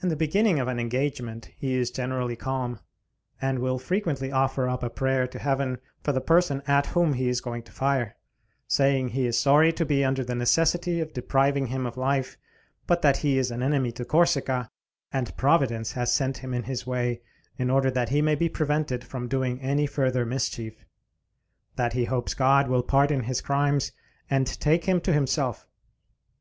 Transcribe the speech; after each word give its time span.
In 0.00 0.10
the 0.10 0.14
beginning 0.14 0.60
of 0.60 0.68
an 0.68 0.78
engagement 0.78 1.46
he 1.56 1.74
is 1.74 1.90
generally 1.90 2.36
calm; 2.36 2.78
and 3.42 3.58
will 3.58 3.80
frequently 3.80 4.30
offer 4.30 4.68
up 4.68 4.84
a 4.84 4.88
prayer 4.88 5.26
to 5.26 5.40
heaven 5.40 5.78
for 6.04 6.12
the 6.12 6.20
person 6.20 6.62
at 6.68 6.86
whom 6.86 7.14
he 7.14 7.28
is 7.28 7.40
going 7.40 7.64
to 7.64 7.72
fire; 7.72 8.14
saying 8.68 9.08
he 9.08 9.26
is 9.26 9.36
sorry 9.36 9.72
to 9.72 9.84
be 9.84 10.04
under 10.04 10.22
the 10.22 10.36
necessity 10.36 11.00
of 11.00 11.12
depriving 11.12 11.66
him 11.66 11.84
of 11.84 11.96
life, 11.96 12.38
but 12.86 13.02
that 13.02 13.16
he 13.16 13.36
is 13.36 13.50
an 13.50 13.60
enemy 13.60 13.90
to 13.90 14.04
Corsica, 14.04 14.70
and 15.12 15.36
Providence 15.36 15.90
has 15.94 16.12
sent 16.12 16.38
him 16.38 16.54
in 16.54 16.62
his 16.62 16.86
way 16.86 17.20
in 17.58 17.70
order 17.70 17.90
that 17.90 18.10
he 18.10 18.22
may 18.22 18.36
be 18.36 18.48
prevented 18.48 19.02
from 19.02 19.26
doing 19.26 19.60
any 19.60 19.84
further 19.84 20.24
mischief; 20.24 20.84
that 21.74 21.94
he 21.94 22.04
hopes 22.04 22.34
God 22.34 22.68
will 22.68 22.84
pardon 22.84 23.24
his 23.24 23.40
crimes 23.40 23.90
and 24.30 24.46
take 24.60 24.84
him 24.84 25.00
to 25.00 25.12
Himself. 25.12 25.66